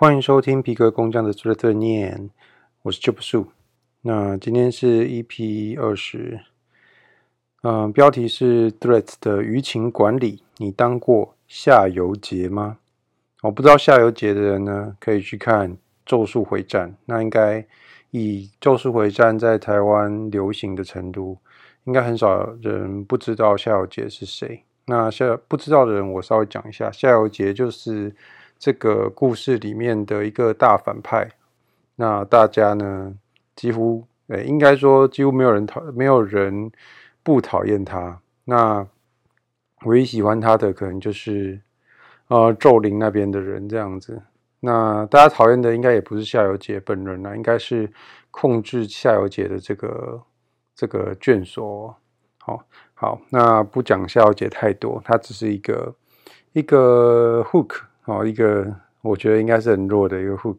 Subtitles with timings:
[0.00, 2.30] 欢迎收听皮革工匠的碎碎念，
[2.82, 3.48] 我是 Chop 树。
[4.02, 6.38] 那今天是 EP 二十，
[7.64, 12.78] 嗯，标题是 Threads 的舆情管理，你当过下游节吗？
[13.42, 15.72] 我不知道下游节的人呢，可以去看
[16.06, 16.90] 《咒术回战》。
[17.06, 17.66] 那应该
[18.12, 21.38] 以《咒术回战》在台湾流行的程度，
[21.82, 24.62] 应该很少人不知道下游节是谁。
[24.86, 28.14] 那下不知道的人，我稍微讲一下，下游节就是。
[28.58, 31.30] 这个故事里面的一个大反派，
[31.94, 33.14] 那大家呢
[33.54, 36.70] 几乎诶，应该说几乎没有人讨，没有人
[37.22, 38.20] 不讨厌他。
[38.44, 38.84] 那
[39.84, 41.60] 唯一喜欢他的可能就是
[42.26, 44.20] 呃咒灵那边的人这样子。
[44.60, 47.88] 那大家讨厌的应该也不是夏油杰本人啦，应该是
[48.32, 50.20] 控制夏油杰的这个
[50.74, 51.94] 这个卷锁。
[52.38, 52.60] 好，
[52.94, 55.94] 好，那不讲夏油杰太多，他只是一个
[56.52, 57.82] 一个 hook。
[58.08, 60.56] 好，一个我觉得应该是很弱的一个 hook。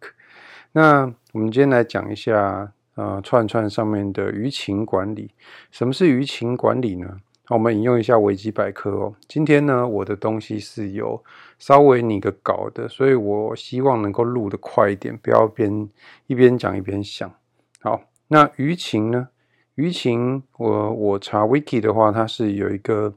[0.71, 5.31] 那我们今天来讲一下，呃，串串上面的舆情管理。
[5.71, 7.17] 什么是舆情管理呢？
[7.47, 9.15] 我们引用一下维基百科哦。
[9.27, 11.23] 今天呢，我的东西是有
[11.57, 15.89] 稍微拟个稿的，所以我希望能够录得快一点，不要边
[16.27, 17.33] 一边讲一边想。
[17.81, 19.29] 好，那舆情呢？
[19.75, 23.11] 舆情，我我查 wiki 的话，它是有一个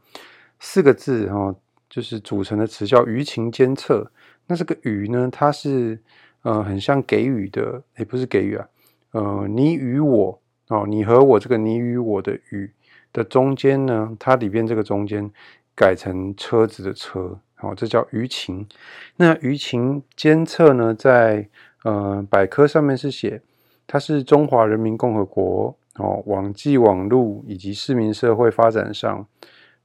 [0.59, 1.55] 四个字哈，
[1.91, 4.11] 就是组成的词叫舆情监测。
[4.53, 5.99] 那这个舆呢，它是
[6.43, 8.69] 呃很像给予的，也不是给予啊，
[9.13, 12.71] 呃你与我哦，你和我这个你与我的与
[13.15, 15.31] 的中间呢，它里边这个中间
[15.75, 18.69] 改成车子的车，哦，这叫舆情。
[19.17, 21.49] 那舆情监测呢，在
[21.85, 23.41] 呃百科上面是写，
[23.87, 29.27] 它是中华人民共和国哦网际网路以及市民社会发展上，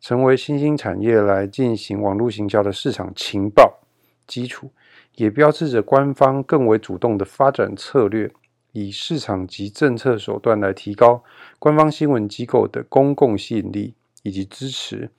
[0.02, 3.80] 成为新兴产业来进行网络行销的市场情报。
[4.28, 4.70] 基础
[5.16, 8.30] 也标志着官方更为主动的发展策略，
[8.73, 11.23] 以市场及政策手段来提高
[11.58, 13.94] 官方新闻机构的公共吸引力
[14.24, 15.09] 以及支持。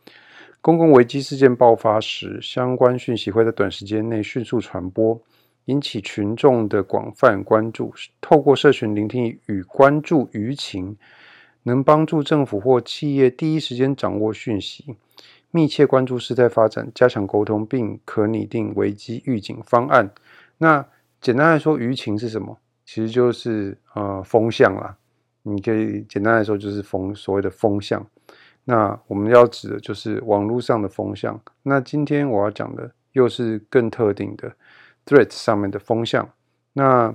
[0.60, 5.20] 公共危机事件爆发时，相关讯息会在短时间内迅速传播，
[5.66, 7.92] 引起群众的广泛关注。
[8.20, 10.96] 透过社群聆听与关注舆情，
[11.62, 14.96] 能帮助政府或企业第一时间掌握讯息。
[15.50, 20.10] 密切关注事态发展，加强沟通，并可拟定危机预警方案。
[20.58, 20.86] 那
[21.20, 22.58] 简单来说，舆情是什么？
[22.84, 24.96] 其实就是呃风向啦。
[25.42, 28.06] 你可以简单来说，就是风所谓的风向。
[28.64, 31.40] 那我们要指的就是网络上的风向。
[31.62, 34.52] 那今天我要讲的又是更特定的
[35.06, 36.28] threat 上面的风向。
[36.74, 37.14] 那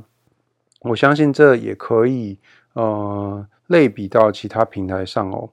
[0.81, 2.39] 我相信这也可以
[2.73, 5.51] 呃类比到其他平台上哦。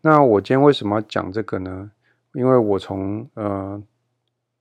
[0.00, 1.90] 那我今天为什么要讲这个呢？
[2.34, 3.82] 因为我从呃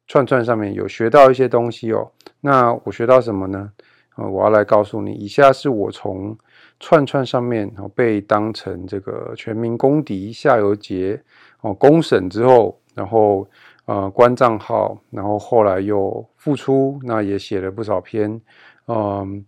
[0.07, 2.11] 串串上面有学到一些东西哦，
[2.41, 3.71] 那我学到什么呢？
[4.17, 6.37] 呃，我要来告诉你，以下是我从
[6.81, 11.21] 串串上面哦被当成这个全民公敌夏油杰
[11.61, 13.47] 哦公审之后，然后
[13.85, 18.41] 呃关账号，然后后来又复出，那也写了不少篇
[18.87, 19.45] 嗯、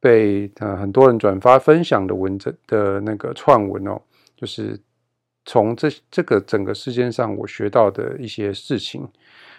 [0.00, 4.00] 被呃很多人转发分享的文章的那个串文哦，
[4.34, 4.80] 就是。
[5.44, 9.08] 从这这个整个事件上，我学到的一些事情。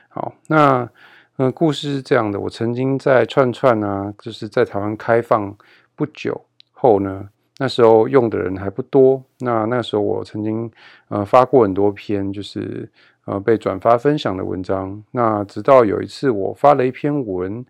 [0.09, 0.89] 好，那
[1.37, 5.55] 嗯，故事是这样的：我曾经在串串啊，就是在台湾开放
[5.95, 7.27] 不久后呢，
[7.57, 9.23] 那时候用的人还不多。
[9.39, 10.71] 那那时候我曾经
[11.09, 12.87] 呃发过很多篇，就是
[13.25, 15.03] 呃被转发分享的文章。
[15.11, 17.65] 那直到有一次我发了一篇文，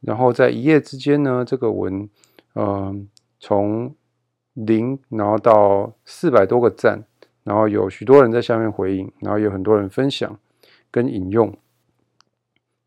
[0.00, 2.08] 然后在一夜之间呢，这个文
[2.54, 2.96] 嗯、呃、
[3.38, 3.94] 从
[4.54, 7.04] 零然后到四百多个赞。
[7.44, 10.38] 然后有许多人在下面回应，然后有很多人分享
[10.90, 11.54] 跟引用，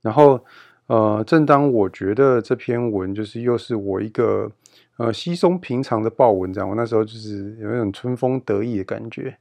[0.01, 0.43] 然后
[0.87, 4.51] 呃，正当我觉得这篇文就是又是我一个
[4.97, 9.37] 呃稀松平常的报文章，我那时候就是有一种春风得意的感觉，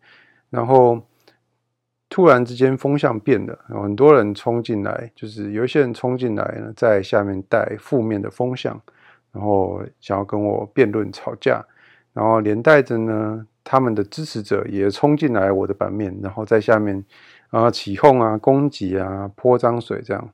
[0.51, 1.01] 然后
[2.11, 8.79] 突然之间风向变了，很多人冲进来，就是有一些人冲进来呢，在下面带负面的风向，
[9.33, 11.65] 然后想要跟我辩论吵架，
[12.13, 13.47] 然后连带着呢。
[13.69, 17.05] 他们的支持者也冲进来我的版面，然后在下面
[17.51, 20.31] 啊起哄啊、攻击啊、泼脏水这样。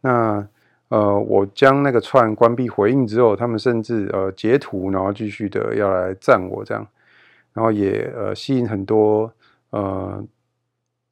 [0.00, 0.48] 那
[0.88, 6.86] 呃，我将那个串关闭回应之后，他们甚至呃截图，然后继续的要来赞我这样，
[7.52, 9.30] 然后也呃吸引很多
[9.68, 10.24] 呃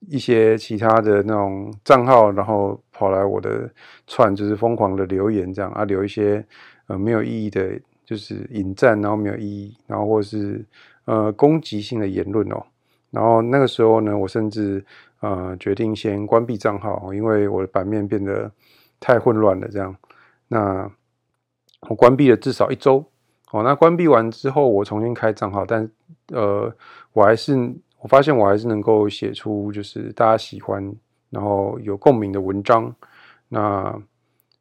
[0.09, 3.71] 一些其他的那种账号，然后跑来我的
[4.07, 6.43] 串，就是疯狂的留言这样啊，留一些
[6.87, 10.65] 呃没有意义的，就是引战，然后没有意义，然后或是。
[11.09, 12.63] 呃，攻击性的言论哦，
[13.11, 14.85] 然后那个时候呢，我甚至
[15.21, 18.51] 呃决定先关闭账号，因为我的版面变得
[19.01, 19.67] 太混乱了。
[19.69, 19.97] 这样，
[20.49, 20.91] 那
[21.89, 23.03] 我关闭了至少一周。
[23.53, 25.91] 哦，那关闭完之后，我重新开账号，但
[26.27, 26.71] 呃，
[27.15, 27.57] 我还是
[28.03, 30.95] 我发现我还是能够写出就是大家喜欢
[31.31, 32.95] 然后有共鸣的文章。
[33.49, 33.99] 那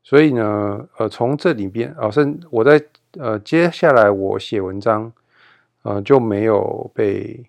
[0.01, 2.81] 所以呢，呃，从这里边，哦，甚我在
[3.19, 5.11] 呃接下来我写文章，
[5.87, 7.43] 呃就没有被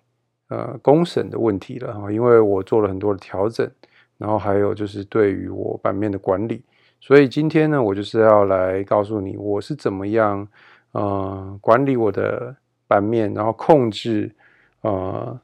[0.47, 3.69] 呃公审的问题了哈，因为我做了很多的调整，
[4.17, 6.63] 然后还有就是对于我版面的管理，
[7.01, 10.47] 所以今天呢，我就是要来告诉你我是怎么样。
[10.91, 12.55] 呃，管理我的
[12.87, 14.33] 版面，然后控制
[14.81, 15.39] 呃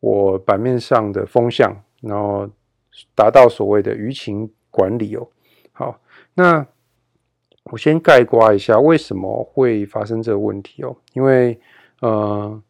[0.00, 2.50] 我版面上的风向，然后
[3.14, 5.28] 达到所谓的舆情管理哦。
[5.70, 6.00] 好，
[6.34, 6.66] 那
[7.70, 10.96] 我先概括一下为什么会发生这个问题哦。
[11.12, 11.56] 因为
[12.02, 12.62] 呃，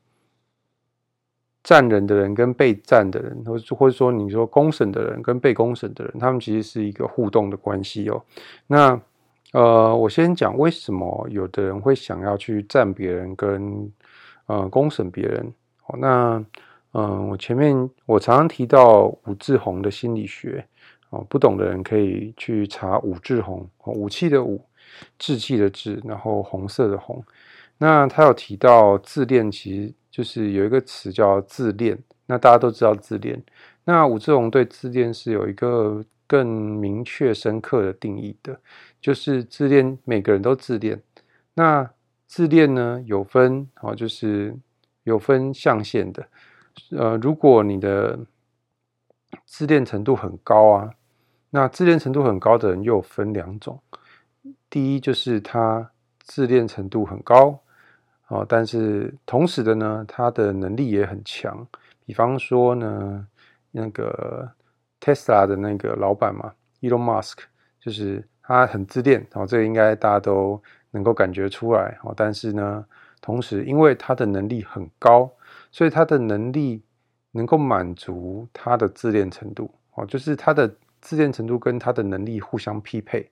[1.64, 8.22] 赞人的人跟被赞的人，或者或者说你说公审的人跟被公审的人，他们其实是一个互动的关系哦。
[8.66, 9.00] 那
[9.52, 13.90] 呃，我先讲为什么有的人会想要去赞别人跟
[14.46, 15.52] 呃公审别人。
[15.98, 16.44] 那
[16.94, 20.62] 嗯、我前面我常常提到武志红的心理学
[21.08, 24.62] 哦，不懂的人可以去查武志红，武器的武，
[25.18, 27.24] 志气的志，然后红色的红。
[27.82, 31.98] 那他有提到自恋，其实就是有一个词叫自恋。
[32.26, 33.42] 那大家都知道自恋。
[33.82, 38.56] 那武志红对自恋是有一个更明确深刻的定义的。
[39.00, 41.02] 就是自恋，每个人都自恋。
[41.54, 41.90] 那
[42.28, 44.56] 自恋呢，有分哦，就是
[45.02, 46.24] 有分象限的。
[46.92, 48.16] 呃，如果你的
[49.44, 50.90] 自恋程度很高啊，
[51.50, 53.82] 那自恋程度很高的人又分两种。
[54.70, 55.90] 第一就是他
[56.20, 57.58] 自恋程度很高
[58.32, 61.66] 哦，但是同时的呢，他的能力也很强。
[62.06, 63.26] 比方说呢，
[63.70, 64.50] 那个
[65.00, 67.38] Tesla 的那个老板嘛，Elon Musk，
[67.80, 68.26] 就是。
[68.44, 72.12] 他很自恋哦，这个应该大家都能够感觉出来哦。
[72.16, 72.84] 但是呢，
[73.20, 75.30] 同时因为他的能力很高，
[75.70, 76.82] 所以他的能力
[77.30, 83.30] 能够满足他的自恋程度哦，就是他的自恋程度跟他的能力互相匹配，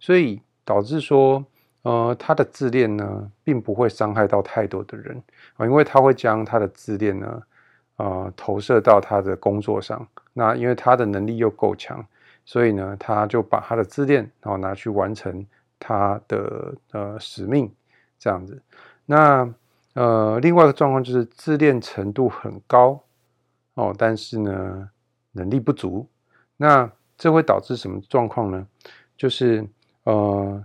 [0.00, 1.42] 所以导致说，
[1.88, 5.22] 呃，他的自恋呢，并不会伤害到太多的人
[5.56, 7.42] 啊，因为他会将他的自恋呢，
[7.96, 10.06] 呃，投射到他的工作上。
[10.34, 12.04] 那因为他的能力又够强。
[12.44, 15.46] 所以呢，他就把他的自恋，然后拿去完成
[15.78, 17.70] 他的呃使命，
[18.18, 18.60] 这样子。
[19.04, 19.48] 那
[19.94, 22.98] 呃，另外一个状况就是自恋程度很高
[23.74, 24.90] 哦，但是呢，
[25.32, 26.06] 能力不足。
[26.56, 28.66] 那这会导致什么状况呢？
[29.14, 29.66] 就是
[30.04, 30.64] 呃，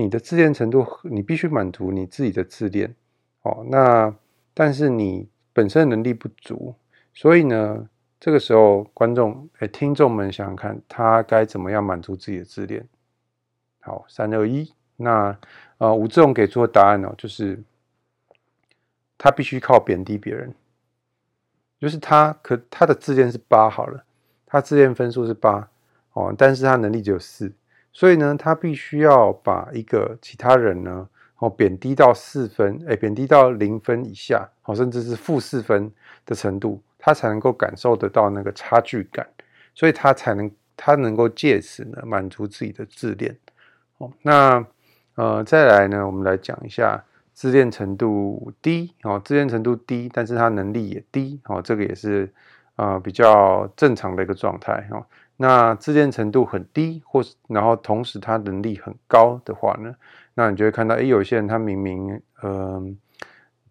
[0.00, 2.94] 你的自恋程度，你必须满足你自己的自恋
[3.42, 3.64] 哦。
[3.68, 4.14] 那
[4.54, 6.74] 但是你本身能力不足，
[7.12, 7.86] 所以呢，
[8.18, 12.88] 这个时候，观众哎，听众们想想看，他该怎么样满足自己的自恋？
[13.80, 15.38] 好，三二一，那
[15.78, 17.62] 呃，吴志红给出的答案呢、哦，就是
[19.18, 20.54] 他必须靠贬低别人，
[21.78, 24.04] 就是他可他的自恋是八好了，
[24.46, 25.70] 他自恋分数是八
[26.12, 27.52] 哦，但是他能力只有四，
[27.92, 31.08] 所以呢，他必须要把一个其他人呢，
[31.38, 35.90] 哦，贬低到四分，哎，贬低到零分以下，哦，甚至是负四分
[36.24, 36.82] 的程度。
[37.02, 39.26] 他才能够感受得到那个差距感，
[39.74, 43.34] 所以他才能他能够借此呢满足自己的自恋。
[43.96, 44.62] 哦，那
[45.14, 52.30] 呃再来呢，我们来讲一下自恋程度低哦，自恋程度低，但是他能力也低哦，这个也是
[52.76, 55.02] 啊、呃、比较正常的一个状态哦。
[55.42, 59.94] 那自恋程度很低，或是然后同时他能力很高的话呢，
[60.34, 62.98] 那你就会看到，诶，有些人他明明嗯。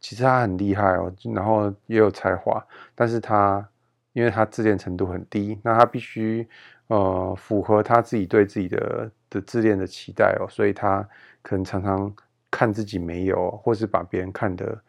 [0.01, 3.67] 其实他很厉害哦，然后也有才华，但是他
[4.13, 6.47] 因为他自恋程度很低，那他必须
[6.87, 11.05] 呃符合他自己对自己的的自恋的期待哦，所以他
[11.41, 12.09] 可能常常
[12.49, 14.81] 看自己没有，或是把别人看得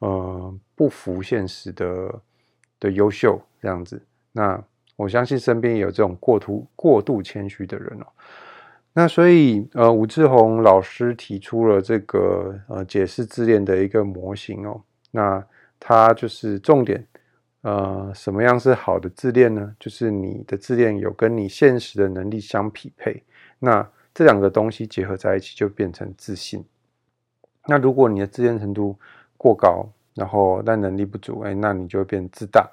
[0.00, 2.20] 呃不符现实的
[2.78, 3.98] 的优秀这样子。
[4.32, 4.62] 那
[4.98, 8.06] 我相信身边也有这种过度过度谦虚的人哦。
[8.92, 14.82] 那所以，呃，武志红老师提出了这个呃解释自恋的一个模型哦。
[15.12, 15.44] 那
[15.78, 17.06] 他就是重点，
[17.60, 19.72] 呃，什么样是好的自恋呢？
[19.78, 23.22] 就是你的自恋有跟你现实的能力相匹配。
[23.60, 26.64] 那这两个东西结合在一起，就变成自信。
[27.66, 28.98] 那如果你的自恋程度
[29.36, 32.68] 过高，然后但能力不足，哎，那你就会变自大。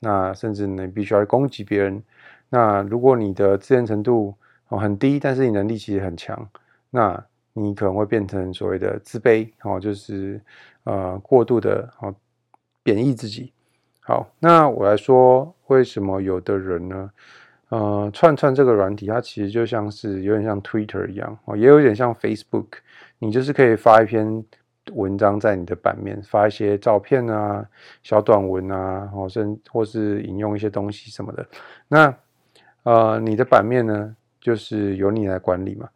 [0.00, 2.02] 那甚至你必须要攻击别人。
[2.48, 4.34] 那如果你的自恋程度，
[4.68, 6.48] 哦，很低，但是你能力其实很强，
[6.90, 10.40] 那你可能会变成所谓的自卑，哦，就是
[10.84, 12.14] 呃过度的哦
[12.82, 13.52] 贬抑自己。
[14.00, 17.10] 好，那我来说，为什么有的人呢，
[17.70, 22.66] 呃，串串这个软体，它其实就像是有点像 Twitter 一样哦，也有点像 Facebook。
[23.18, 24.44] 你就是可以发一篇
[24.92, 27.66] 文章在你的版面，发一些照片啊、
[28.02, 31.46] 小短文啊，或甚或是引用一些东西什么的。
[31.88, 32.14] 那
[32.84, 35.88] 呃，你的版面呢，就是由你来管理嘛。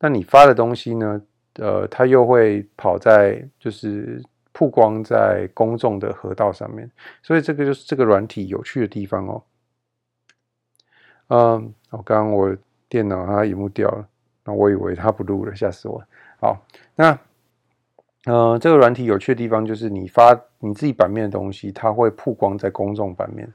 [0.00, 1.22] 那你发的东西呢，
[1.54, 6.90] 呃，它又会跑在就是曝光在公众的河道上面，
[7.22, 9.42] 所以这个就是这个软体有趣的地方哦。
[11.28, 12.56] 嗯，我刚刚我
[12.88, 14.08] 电脑它萤幕掉了，
[14.44, 16.02] 那我以为它不录了，吓死我。
[16.40, 16.60] 好，
[16.96, 17.18] 那
[18.24, 23.48] 呃，这个软体有趣的地方就是你发你自己版面的东西，它会曝光在公众版面、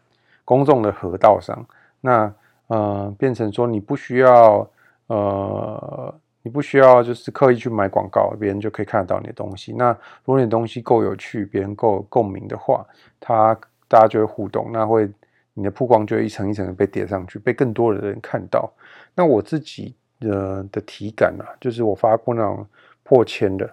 [0.45, 1.65] 公众的河道上。
[2.01, 2.33] 那
[2.67, 4.67] 呃，变成说你不需要
[5.07, 9.73] 呃，你不需要就是刻意去买广告，别人就可以看得到你的东西。
[9.73, 12.85] 那如果你的东西够有趣，别人够共鸣的话，
[13.19, 13.53] 他
[13.87, 15.09] 大家就会互动，那会。
[15.55, 18.73] 你的曝光就会一层一层的被叠上去，被更多的人看到。
[19.13, 22.65] 那我自己的的体感啊，就是我发过那种
[23.03, 23.71] 破千的，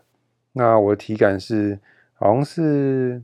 [0.53, 1.79] 那我的体感是
[2.15, 3.23] 好像是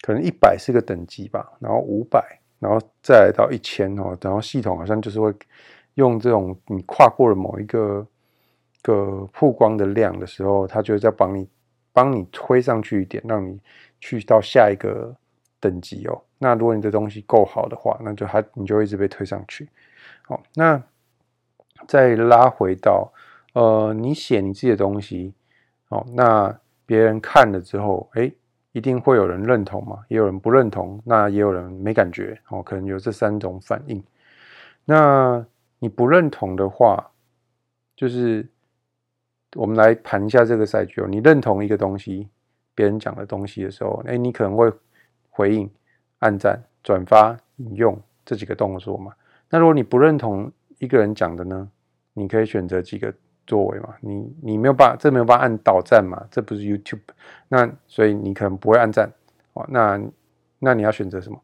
[0.00, 5.34] 可能一百是个等级吧，然后五百，然后再来到一千哦，然后系统好像就是会
[5.94, 8.06] 用这种你跨过了某一个
[8.82, 11.48] 个曝光的量的时候，它就会再帮你
[11.92, 13.60] 帮你推上去一点，让你
[14.00, 15.14] 去到下一个
[15.60, 16.22] 等级哦。
[16.38, 19.68] 那如果你的东西够好的话，那就还你就一直被推上去。
[20.22, 20.80] 好，那
[21.88, 23.12] 再拉回到
[23.54, 25.34] 呃，你写你自己的东西，
[25.88, 28.32] 哦，那别人看了之后，诶，
[28.72, 34.02] 一定会有人认同嘛，也有人不认同，那也有人没感觉，哦，可能有这三种反应。
[34.84, 35.44] 那
[35.78, 37.10] 你不认同的话，
[37.96, 38.48] 就是
[39.56, 41.06] 我们来盘一下这个赛局哦。
[41.08, 42.28] 你认同一个东西，
[42.74, 44.72] 别人讲的东西的时候，诶，你可能会
[45.30, 45.70] 回应。
[46.20, 49.14] 按赞、转发、引用这几个动作嘛。
[49.48, 51.70] 那如果你不认同一个人讲的呢？
[52.12, 53.14] 你可以选择几个
[53.48, 53.96] 作为嘛。
[54.00, 56.24] 你你没有办法，这没有办法按倒赞嘛。
[56.30, 57.00] 这不是 YouTube，
[57.48, 59.10] 那所以你可能不会按赞
[59.54, 59.66] 哦。
[59.68, 60.00] 那
[60.60, 61.40] 那你要选择什么？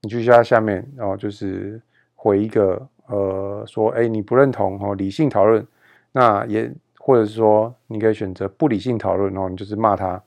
[0.00, 1.78] 你去下下面然哦，就是
[2.14, 5.66] 回一个呃，说哎你不认同哦，理性讨论。
[6.12, 10.22] 那也或者是说你可以选择不理性讨论哦，你就是骂他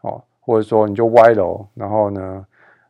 [0.00, 2.46] 哦，或者说你就歪楼，然后呢？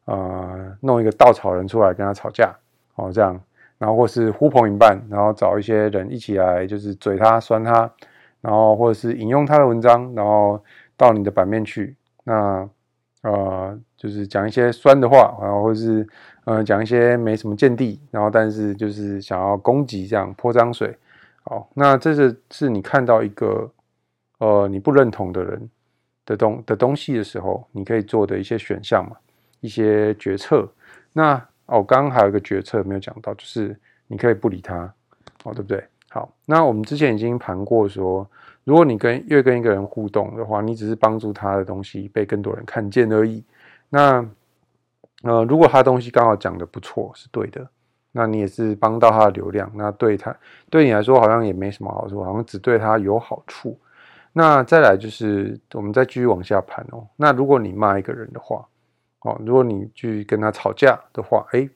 [0.06, 2.54] 呃，弄一个稻草人出来跟他吵架，
[2.97, 3.40] 哦，这样，
[3.78, 7.90] 然后或是呼朋引伴，然后找一些人一起来，就是嘴他、酸他，
[8.40, 10.62] 然后或者是引用他的文章，然后
[10.97, 12.69] 到你的版面去，那
[13.23, 16.07] 呃，就是讲一些酸的话，然后或是
[16.45, 20.97] 呃讲一些没什么见地，然后但是就是想要攻击这样泼脏水，
[21.43, 23.71] 好，那这是是你看到一个
[24.38, 25.71] 呃你不认同的人
[26.25, 29.16] 的东的东西的时候，你可以做的一些选项嘛。
[29.61, 30.69] 一些决策，
[31.14, 34.92] 那哦，刚刚还有一个决策没有讲到，就是你可以不理他，
[35.44, 35.83] 哦，对不对？
[36.11, 38.28] 好，那我们之前已经盘过说，
[38.62, 43.42] 如果你跟越跟一个人互动的话，你只是帮助他的东西被更多人看见而已。
[43.88, 44.25] 那
[45.23, 47.66] 呃，如果他东西刚好讲的不错，是对的，
[48.12, 50.37] 那你也是帮到他的流量，那对他
[50.71, 53.76] 对你来说好像也没什么好处，好像只对他有好处。
[54.33, 57.06] 那再来就是我们再继续往下盘哦。
[57.16, 58.64] 那如果你骂一个人的话，
[59.25, 61.69] 哦，如果你去跟他吵架的话，诶，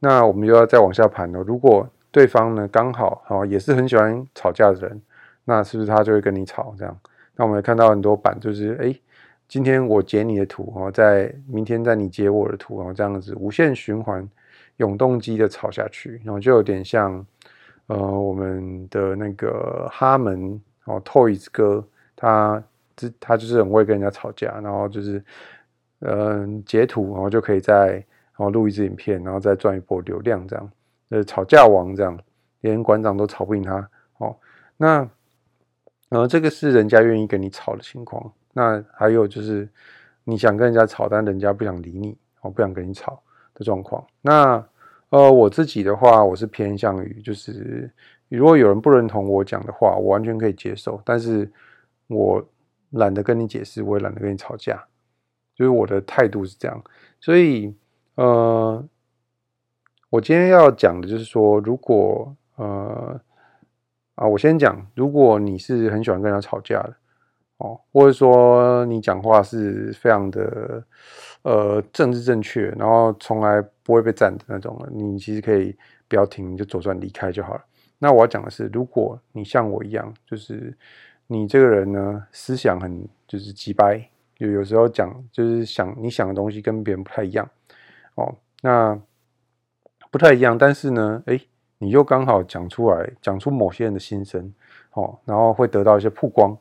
[0.00, 1.40] 那我们就要再往下盘了。
[1.44, 5.00] 如果对方呢刚好哦也是很喜欢吵架的人，
[5.44, 7.00] 那是不是他就会跟你吵这样？
[7.36, 9.00] 那我们也看到很多版就是，诶，
[9.46, 14.28] 今天我截你的图哦，在明天在你截我的图哦，这样子无限循环、
[14.78, 17.24] 永动机的吵下去，然后就有点像
[17.86, 21.86] 呃我们的那个哈门哦，Toys 哥，
[22.16, 22.60] 他
[23.20, 25.22] 他就是很会跟人家吵架，然后就是。
[26.00, 30.70] 嗯，截图然后就可以再然后录一支影片，然后再赚一波流量，这样，
[31.08, 32.18] 呃，吵架王这样，
[32.60, 34.36] 连馆长都吵不赢他哦。
[34.76, 35.08] 那
[36.10, 38.32] 呃，这个是人家愿意跟你吵的情况。
[38.52, 39.68] 那还有就是
[40.24, 43.20] 你想跟人家吵，但人家不想理你，哦，不想跟你吵
[43.54, 44.04] 的状况。
[44.22, 44.64] 那
[45.10, 47.90] 呃，我自己的话，我是偏向于就是，
[48.28, 51.50] 如果有人不认同我讲的话，我完全可以接受，但是
[52.06, 52.42] 我
[52.90, 54.82] 懒得跟你解释，我也懒得跟你吵架。
[55.58, 56.84] 就是我的态度是这样，
[57.18, 57.74] 所以
[58.14, 58.84] 呃，
[60.08, 63.20] 我今天要讲的就是说，如果呃
[64.14, 66.94] 啊，我先讲，如果你是很喜欢跟人家吵架的
[67.56, 70.84] 哦，或者说你讲话是非常的
[71.42, 77.64] 呃政治正确，然后从来不会被赞的那种，你其实可以不要听，就左转离开就好了。
[77.98, 80.72] 那我要讲的是，如果你像我一样，就是
[81.26, 84.08] 你这个人呢，思想很就是机掰。
[84.38, 87.48] 有有时候讲就是想你想的东西跟别人不太一样
[88.14, 88.98] 哦，那
[90.10, 91.40] 不太一样，但是呢，诶，
[91.78, 94.52] 你又刚好讲出来，讲出某些人的心声，
[94.94, 96.56] 哦，然后会得到一些曝光。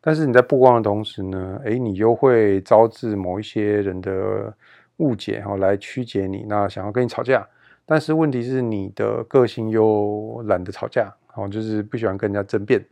[0.00, 4.54] 但是你在曝光的同时呢，诶，你又会招致某一些人的
[4.98, 7.46] 误解，哦，来曲解你，那想要跟你吵架。
[7.86, 12.84] 但是问题是，你的个性又懒得吵架，哦，就是不喜欢跟人家争辩。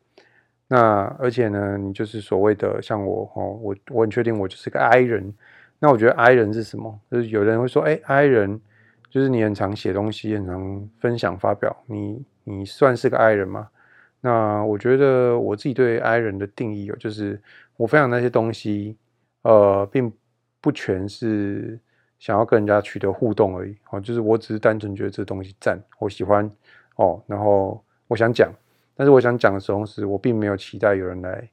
[0.75, 5.31] 那而且呢，你就是所谓的像我，哦，我我很确定我就是个 I 人。
[5.79, 6.99] 那我觉得 I 人是什么？
[7.11, 8.59] 就是有人会说，诶，I 人
[9.11, 13.69] 就是你很常写东西，很常分享发表，你你算是个 I 人吗？
[14.23, 17.39] 那我觉得我自己对 I 人的定义有，就是
[17.77, 18.97] 我分享那些东西，
[19.43, 20.11] 呃，并
[20.63, 21.79] 不全是
[22.19, 26.51] 想要跟人家取得互动而已，哦，就是我只是单纯觉得这东西赞，我喜欢，
[26.97, 28.51] 哦，然后我想讲，
[28.95, 31.51] 但是我想讲的同时，我并没有期待有人来，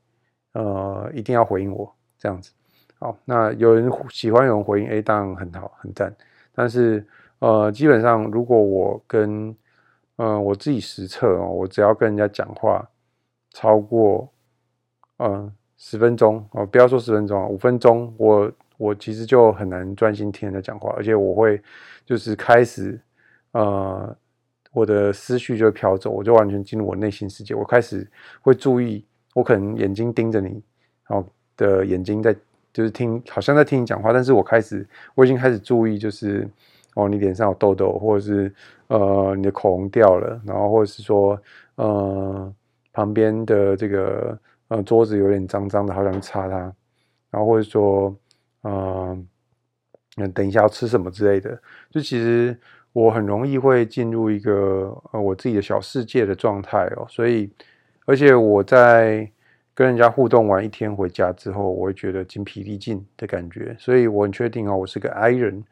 [0.54, 2.52] 呃，一定要回应我这样子，
[3.00, 6.14] 好，那有人喜欢有人回应，哎，当然很好，很赞，
[6.54, 7.06] 但是，
[7.40, 9.56] 呃，基本上如果我跟
[10.18, 12.86] 嗯，我自己实测哦，我只要跟人家讲话
[13.52, 14.30] 超过
[15.18, 21.62] 嗯十分钟哦，不要说十分钟，五分钟，我我其实就很难专心听人家讲话，而且我会
[22.06, 23.00] 就是开始
[23.54, 24.14] 呃，
[24.72, 28.10] 我的思绪就会飘走，我就完全进入我内心世界，我开始
[28.42, 30.62] 会注意，我可能眼睛盯着你
[31.08, 32.36] 然后的眼睛在
[32.72, 36.48] 就是听，好像在听你讲话，但是我开始我已经开始注意就是。
[36.96, 38.54] 哦，你脸上有痘痘，或者是
[38.88, 41.40] 呃你的口红掉了，然后或者是说
[41.76, 42.54] 呃
[42.92, 44.38] 旁边的这个
[44.70, 46.58] 呃桌子有点脏脏的，好想擦它，
[47.30, 48.14] 然后或者说
[48.64, 49.16] 呃
[50.34, 51.58] 等一下要吃什么之类的，
[51.92, 52.60] 就其实
[52.94, 57.50] 我很容易会进入一个呃我自己的小世界的状态哦，所以
[58.06, 59.32] 而且我在。
[59.76, 65.64] 跟人家互动完一天回家之后，我会觉得精疲力尽的感觉，所以我很确定哦，我是个 I 人。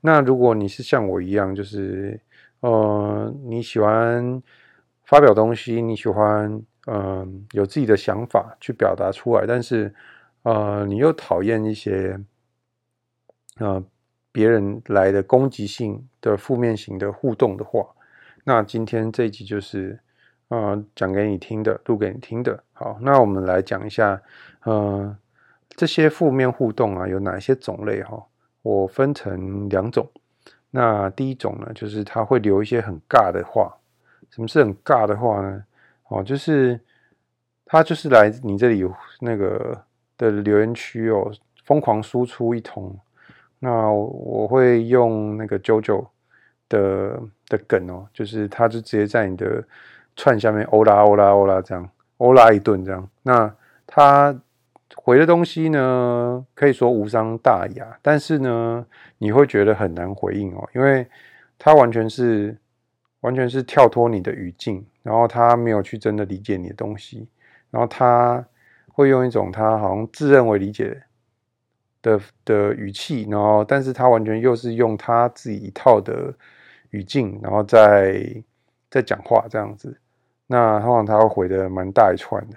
[0.00, 2.20] 那如果你是像我一样，就是
[2.60, 4.40] 呃你喜欢
[5.02, 9.92] 发表东西，你喜欢嗯、有自己的想法去表达出来，但是
[10.44, 12.16] 呃你又讨厌一些
[13.58, 13.84] 呃
[14.30, 17.86] 别人来的攻击性的负面型的互动的话，
[18.44, 19.98] 那今天这一集就是。
[20.48, 22.62] 呃，讲给你听的，录给你听的。
[22.72, 24.22] 好，那我们来讲一下，
[24.62, 25.18] 呃，
[25.70, 28.24] 这些负面互动啊，有哪些种类哈？
[28.62, 30.08] 我分成两种。
[30.70, 33.76] 那第一种呢，就是他会留一些很尬的话。
[34.30, 35.64] 什么是很尬的话呢？
[36.10, 36.78] 哦，就是
[37.64, 39.76] 他就是来你这里有那个
[40.16, 41.28] 的留言区哦，
[41.64, 42.96] 疯狂输出一通。
[43.58, 46.06] 那我会用那个 JoJo
[46.68, 49.64] 的的梗哦，就是他就直接在你的。
[50.18, 53.54] 串下面欧拉欧拉欧拉这样欧拉一顿这样，那
[53.86, 54.34] 他
[54.94, 58.86] 回的东西呢，可以说无伤大雅，但是呢，
[59.18, 61.06] 你会觉得很难回应哦，因为
[61.58, 62.56] 他完全是
[63.20, 67.28] 完全是跳脱你的语境，然后他没有去真的理解你的东西，
[67.70, 68.42] 然后他
[68.88, 71.02] 会用一种他好像自认为理解
[72.00, 76.32] 的的语气，然后但是他完全又是用他自己一套的
[76.90, 78.42] 语境，然后再
[78.90, 79.98] 再讲话这样子。
[80.46, 82.56] 那通常他会回的蛮大一串的。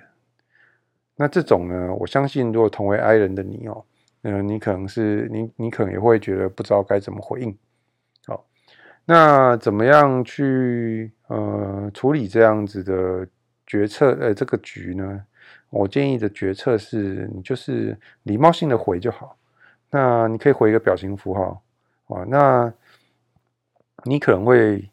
[1.16, 3.84] 那这种呢，我相信如果同为 I 人的你哦，
[4.22, 7.58] 嗯，你可能是你，你可能也会觉得不知道该怎么回应。
[8.26, 8.46] 好，
[9.06, 13.28] 那怎么样去呃处理这样子的
[13.68, 14.18] 决策？
[14.20, 15.22] 呃，这个局呢，
[15.70, 19.36] 我建议的决策是你就是礼貌性的回就好。
[19.90, 21.62] 那你可以回一个表情符号
[22.08, 22.72] 啊，那
[24.04, 24.90] 你可能会。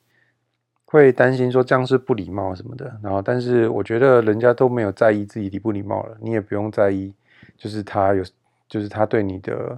[0.88, 7.12] 会担心说这样是不礼貌什么的，然后但是我觉得人家都没有在意自己礼不礼貌了，你也不用在意，
[7.59, 8.23] 就是他有，
[8.69, 9.77] 就是他对你的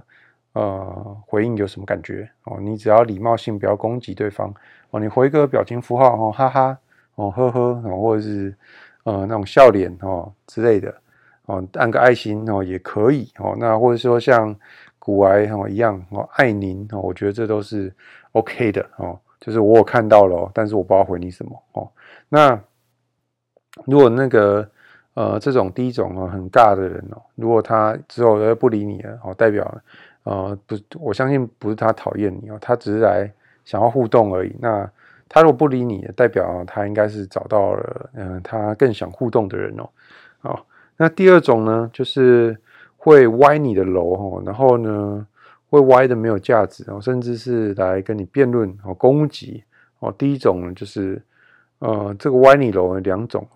[0.53, 4.53] 呃回应有什么感觉哦，你只要礼貌性不要攻击对方
[4.91, 6.77] 哦，你回个表情符号哦，哈哈
[7.15, 8.55] 哦，呵呵哦，或者是
[9.03, 10.93] 呃那种笑脸哦之类的
[11.47, 14.55] 哦，按个爱心哦也可以哦，那或者说像
[14.99, 17.91] 古癌哦一样哦，爱您哦，我觉得这都是
[18.33, 19.19] OK 的哦。
[19.39, 21.89] 就是我有看到了，但是我不知道回你什么哦。
[22.27, 22.59] 那
[23.85, 24.69] 如果那个
[25.13, 29.81] 呃这种第一种哦很尬的人哦，如果他之后都不理你了哦，代表
[30.23, 33.31] 呃不，我相信不是他讨厌你哦，他只是来
[33.63, 34.53] 想要互动而已。
[34.59, 34.91] 那
[35.29, 39.89] 他如果不理你，代表他应该是找到了嗯、他更想互动的人哦。
[40.39, 40.65] 好，
[40.97, 42.59] 那第二种呢，就是
[42.97, 45.25] 会歪你的楼哦，然后呢。
[45.69, 49.63] 会歪的没有价值哦，甚至是来跟你辩论哦，攻击
[49.99, 50.13] 哦。
[50.17, 51.21] 第一种呢，就是
[51.79, 53.47] 呃，这个歪你楼有两种，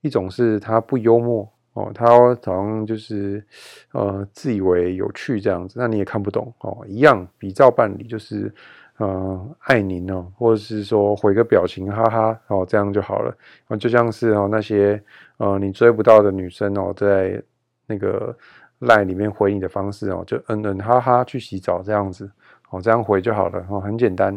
[0.00, 3.44] 一种是他不幽默哦，他好像就是
[3.92, 6.84] 呃自以为有趣这样子，那你也看不懂哦。
[6.86, 8.52] 一样比照办理，就是
[8.96, 13.36] 呃爱您哦，或者是说回个表情，哈哈哦，这样就好了。
[13.68, 15.02] 啊，就像是哦那些
[15.36, 17.42] 呃你追不到的女生哦，在
[17.86, 18.36] 那个
[18.82, 22.30] LINE 里面回你的方式哦，就嗯嗯哈哈去洗澡这样子
[22.70, 24.34] 哦，这样回就好了哦，很简单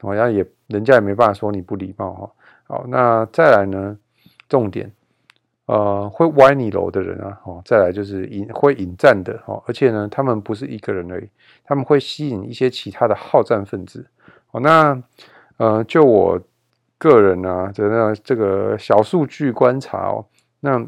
[0.00, 2.30] 哦，然后也人家也没办法说你不礼貌哈。
[2.68, 3.96] 好，那再来呢，
[4.48, 4.90] 重点。
[5.66, 11.28] 呃，会歪你楼的人啊，哦，再来就是引会引战的哦，而且呢，他们不是一个人而已，
[11.62, 14.06] 他们会吸引一些其他的好战分子
[14.52, 14.60] 哦。
[14.60, 15.02] 那
[15.58, 16.40] 呃，就我
[16.96, 20.24] 个人啊，这那这个小数据观察哦，
[20.60, 20.82] 那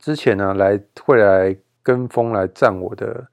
[0.00, 1.56] 之前呢，来会来
[1.88, 3.26] 跟风来占我的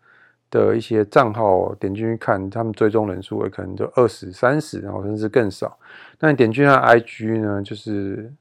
[0.49, 5.77] 的一些账号，点进去看，他们追踪人数可能就二十三十，然后甚至更少。
[6.19, 8.33] 那你点进去 IG 呢，就是。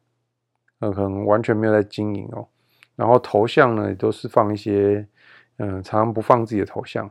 [0.81, 2.47] 可能完全没有在经营哦，
[2.95, 5.07] 然后头像呢也都是放一些，
[5.57, 7.11] 嗯，常常不放自己的头像，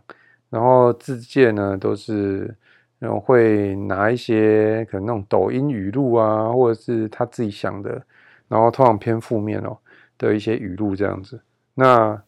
[0.52, 2.56] 然后自荐呢都是，
[3.00, 8.00] 嗯，会拿一些可能那种抖音语录啊，或者是他自己想的，
[8.48, 9.76] 然后通常偏负面哦
[10.20, 11.42] 的一些语录这样子。
[11.74, 12.22] 那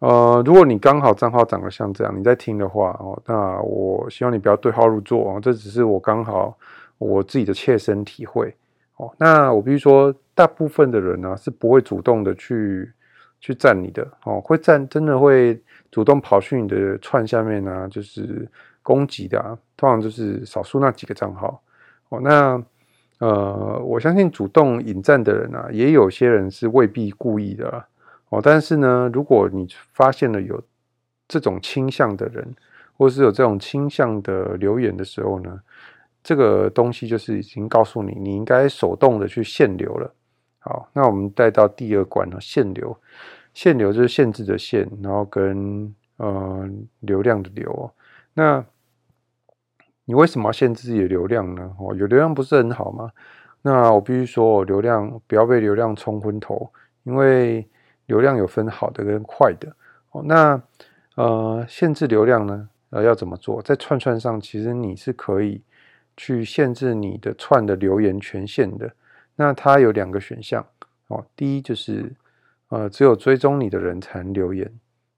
[0.00, 6.56] 呃，如果你刚好账号长得像这样，你在听的话哦，那我希望你不要对号入座哦，这只是我刚好
[6.98, 8.54] 我自己的切身体会。
[8.96, 12.92] 哦，那我必须说，大部分的人呢、是不会主动的去
[13.40, 18.48] 去赞你的哦，会赞真的会主动跑去你的串下面呢、就是
[18.82, 21.62] 攻击的啊，通常就是少数那几个账号
[22.08, 22.20] 哦。
[22.20, 22.60] 那
[23.18, 27.84] 呃，我相信主动引战的人啊，也有些人是未必故意的
[28.28, 28.40] 哦。
[28.42, 30.62] 但是呢，如果你发现了有
[31.26, 32.54] 这种倾向的人，
[32.96, 35.60] 或是有这种倾向的留言的时候呢，
[36.22, 40.12] 这个东西就是已经告诉你，你应该手动的去限流了。
[40.58, 42.96] 好，那我们带到第二关了，限流。
[43.54, 46.68] 限流就是限制的限，然后跟呃
[47.00, 47.90] 流量的流。
[48.34, 48.64] 那
[50.04, 51.74] 你为什么要限制自己的流量呢？
[51.78, 53.10] 哦，有流量不是很好吗？
[53.62, 56.70] 那我必须说，流量不要被流量冲昏头，
[57.02, 57.66] 因为
[58.08, 59.72] 流量有分好的跟坏的。
[60.10, 60.60] 哦，那
[61.14, 62.68] 呃限制流量呢？
[62.90, 63.62] 呃，要怎么做？
[63.62, 65.62] 在串串上，其实你是可以。
[66.20, 68.90] 去限制你的串的留言权限的，
[69.36, 70.66] 那它有两个选项
[71.06, 71.24] 哦。
[71.36, 72.12] 第一就是，
[72.70, 74.68] 呃，只有追踪你的人才能留言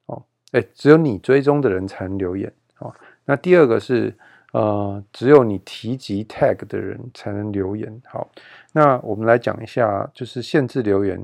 [0.05, 0.23] 哦，
[0.53, 2.95] 诶，只有你追踪的人才能留言哦。
[3.25, 4.15] 那第二个是，
[4.53, 8.03] 呃，只有你提及 tag 的人才能留言。
[8.05, 8.31] 好，
[8.73, 11.19] 那我们来讲一下，就是限制留言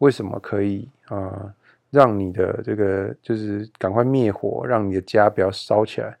[0.00, 1.54] 为什么可以啊，
[1.90, 6.16] 让你的这个就是赶快灭火，让你的家不要烧起来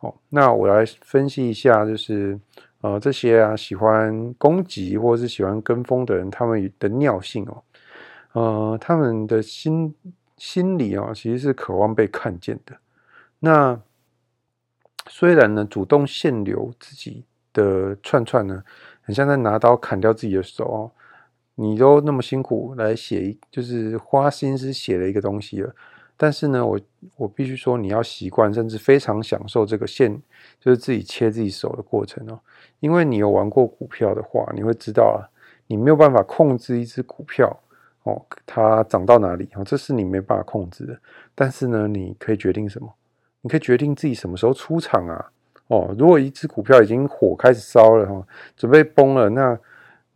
[0.00, 0.12] 哦。
[0.28, 2.38] 那我来分析一下，就是
[2.80, 7.62] 呃这些啊喜欢攻击或者是喜欢跟风的人，他们的尿性哦，
[8.32, 9.94] 呃他们的心
[10.36, 12.76] 心理啊其实是渴望被看见的。
[13.40, 13.80] 那
[15.08, 18.62] 虽然呢主动限流自己的串串呢，
[19.02, 20.90] 很像在拿刀砍掉自己的手哦，
[21.56, 25.74] 你都那么辛苦来写，就是花心思写了一个东西了。
[26.16, 26.80] 但是呢，我
[27.16, 30.14] 我必须说，你要习惯，甚至非常享受这个线，
[30.60, 32.38] 就是自己切自己手的过程哦。
[32.78, 35.26] 因为你有玩过股票的话，你会知道啊，
[35.66, 37.60] 你没有办法控制一只股票
[38.04, 40.96] 哦，它涨到哪里哦，这是你没办法控制的。
[41.34, 42.94] 但是呢，你可以决定什么？
[43.40, 45.30] 你可以决定自己什么时候出场啊。
[45.66, 48.24] 哦，如果一只股票已经火开始烧了哈，
[48.56, 49.58] 准备崩了，那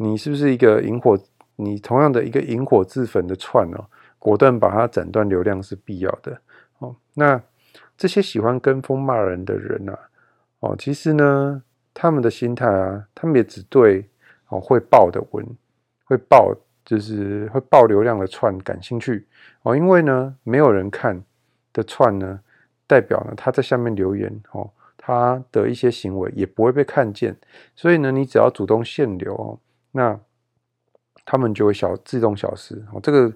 [0.00, 1.18] 你是不是一个引火？
[1.56, 3.84] 你同样的一个引火自焚的串哦？
[4.20, 6.40] 果断把它斩断流量是必要的
[6.78, 6.94] 哦。
[7.14, 7.40] 那
[7.96, 9.98] 这些喜欢跟风骂人的人啊，
[10.60, 11.60] 哦，其实呢，
[11.92, 14.08] 他们的心态啊，他们也只对
[14.50, 15.44] 哦会爆的文，
[16.04, 19.26] 会爆就是会爆流量的串感兴趣
[19.62, 19.76] 哦。
[19.76, 21.20] 因为呢，没有人看
[21.72, 22.38] 的串呢，
[22.86, 27.36] 代表呢他在下面留言哦，他的一些行为也不会被看见。
[27.74, 29.58] 所以呢，你只要主动限流哦，
[29.92, 30.18] 那
[31.24, 33.00] 他们就会小自动消失哦。
[33.02, 33.32] 这个。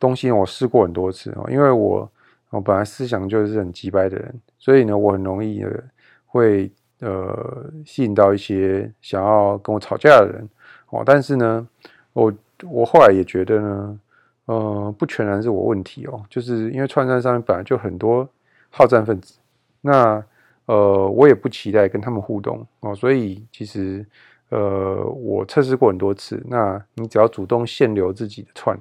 [0.00, 2.08] 东西我试过很多次哦，因为我
[2.50, 5.84] 我本来思想就是很急掰的人，所以呢，我很容易的
[6.24, 10.48] 会呃吸引到一些想要跟我吵架的人
[10.90, 11.02] 哦。
[11.04, 11.66] 但是呢，
[12.12, 12.32] 我
[12.62, 14.00] 我后来也觉得呢，
[14.44, 18.28] 呃，不全然是我问题哦，就是因为串串上面本来就很多
[18.70, 19.40] 好战分子，
[19.80, 20.24] 那
[20.66, 24.06] 呃，我也不期待跟他们互动哦，所以其实
[24.50, 28.78] 呃，我测试过很多次，那你只要主动限流自己的串。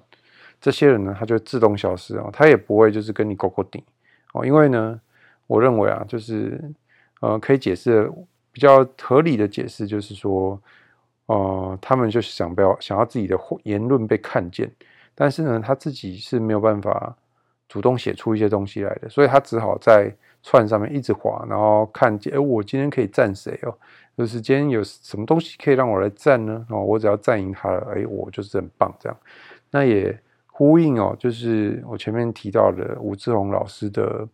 [0.59, 3.83] 这些人呢，他就自动消失啊，他也不会就是跟你勾勾顶
[4.33, 4.99] 哦，因为呢，
[5.45, 6.59] 我认为啊，就是
[7.21, 8.11] 呃，可以解释
[8.51, 10.59] 比较合理的解释，就是说，
[11.27, 14.71] 呃，他们就是想不要想要自己的言论被看见，
[15.13, 17.15] 但是呢，他自己是没有办法
[17.67, 23.77] 主动写出一些东西来的，所以他只好在串上面一直滑，然后看见，哎，我今天可以赞谁哦？
[24.17, 26.65] 就是今天有什么东西可以让我来赞呢？
[26.71, 29.15] 哦，我只要赞赢他了，哎，我就是很棒这样。
[29.69, 34.27] 那也呼应哦，就是我前面提到的吴志宏老师的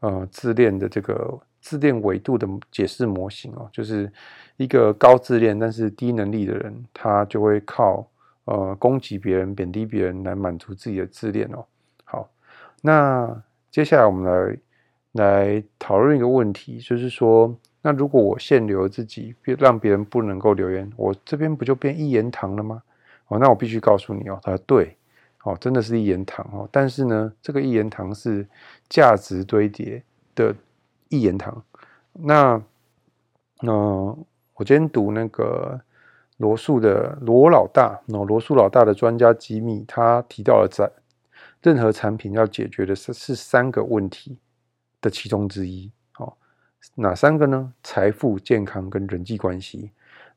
[0.00, 4.10] 呃自恋的这个自恋维度的解释模型哦，就是
[4.56, 8.08] 一个高自恋但是低能力的人，他就会靠
[8.46, 11.62] 呃攻击别人、贬低别人来满足自己的自恋哦。
[12.04, 12.30] 好，
[12.80, 14.58] 那接下来我们来
[15.12, 17.54] 来讨论一个问题，就是说。
[17.80, 22.82] 那如果我限流自己，别让别人不能够留言，我这边不就变一言堂了吗？
[23.28, 24.96] 哦，那我必须告诉你哦，他说对，
[25.44, 26.68] 哦，真的是一言堂哦。
[26.72, 28.46] 但是呢，这个一言堂是
[28.88, 30.02] 价值堆叠
[30.34, 30.54] 的
[31.08, 31.62] 一言堂。
[32.12, 32.60] 那，
[33.60, 34.18] 呃，
[34.54, 35.80] 我今天读那个
[36.38, 40.90] 罗素的罗老大，哦，罗素老大的专家机密，他提到了在
[41.62, 44.38] 任何产品要解决的是是三个问题
[45.00, 45.92] 的其中之一。
[46.94, 47.72] 哪三个呢？
[47.82, 49.90] 财富、健康跟人际关系。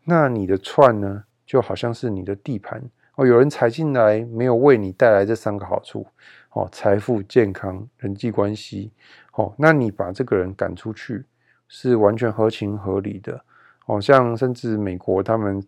[0.03, 2.81] 那你的串呢，就好像是你的地盘
[3.15, 3.25] 哦。
[3.25, 6.05] 有人踩进来，没有为你带来这三个好处
[6.51, 8.91] 哦：财富、健康、人际关系。
[9.33, 11.23] 哦，那你把这个人赶出去，
[11.67, 13.41] 是完全合情合理的。
[13.85, 15.63] 哦，像甚至美国他们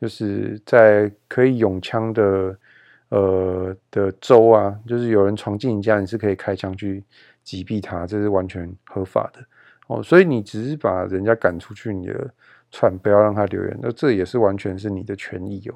[0.00, 2.58] 就是在可以用枪的
[3.08, 7.02] 呃的州啊，就是有人闯进你家，你是可以开枪去
[7.42, 9.44] 击毙他，这是完全合法的。
[9.86, 12.30] 哦，所以你只是把人家赶出去，你的
[12.70, 15.74] 串不要让他留言，那这也是完全是你的权益哦。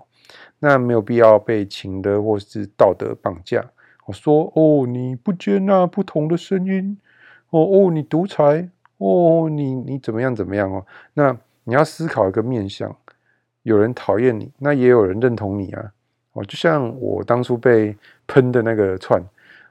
[0.59, 3.64] 那没有必要被情的或是道德绑架。
[4.07, 6.99] 我说哦，你不接纳不同的声音，
[7.51, 10.87] 哦哦，你独裁，哦，你你怎么样怎么样哦？
[11.12, 12.97] 那你要思考一个面向，
[13.62, 15.92] 有人讨厌你，那也有人认同你啊。
[16.33, 17.94] 哦，就像我当初被
[18.27, 19.23] 喷的那个串。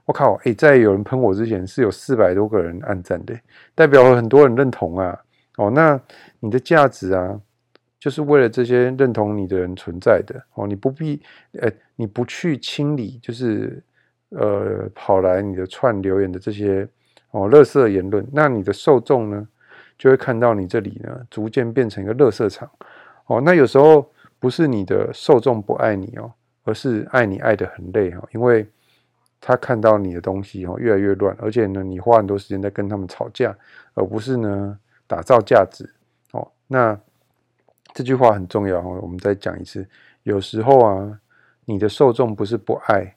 [0.07, 0.35] 我靠！
[0.45, 3.37] 哎、在有人喷我之前，是有四百多个人按赞的，
[3.75, 5.21] 代表很多人认同啊。
[5.57, 5.99] 哦，那
[6.39, 7.37] 你的价值啊，
[7.99, 10.41] 就是为了这些认同你的人存在的。
[10.53, 11.21] 哦，你不必，
[11.59, 13.83] 呃，你不去清理，就是
[14.29, 16.87] 呃，跑来你的串留言的这些
[17.31, 19.45] 哦，垃圾言论，那你的受众呢，
[19.97, 22.71] 就会看到你这里呢，逐渐变成一个垃圾场。
[23.25, 26.31] 哦，那有时候不是你的受众不爱你哦，
[26.63, 28.65] 而是爱你爱得很累哦，因为。
[29.39, 33.55] 他看到你的东西哦，越来越乱，而且呢，你花很多时间在跟他们吵架，
[33.93, 35.87] 而不是呢打造价值
[36.31, 36.51] 哦。
[36.67, 36.99] 那
[37.93, 39.87] 这句话很重要哦，我们再讲一次。
[40.23, 41.19] 有时候啊，
[41.65, 43.15] 你的受众不是不爱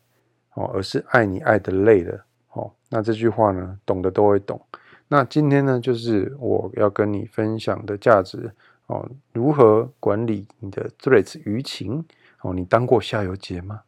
[0.54, 2.70] 哦，而是爱你爱得累了哦。
[2.90, 4.61] 那这句话呢，懂的都会懂。
[5.09, 8.52] 那今天呢，就是我要跟你分享的价值
[8.87, 12.04] 哦，如何管理你的 Threads 舆情
[12.42, 12.54] 哦？
[12.54, 13.83] 你当过下游节吗？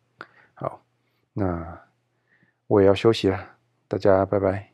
[0.55, 0.83] 好，
[1.35, 1.79] 那。
[2.73, 3.39] 我也要休息了，
[3.87, 4.72] 大家拜拜。